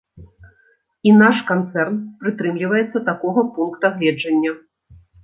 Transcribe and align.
І 1.09 1.11
наш 1.17 1.41
канцэрн 1.49 1.99
прытрымліваецца 2.23 3.03
такога 3.11 3.45
пункта 3.59 3.93
гледжання. 3.99 4.57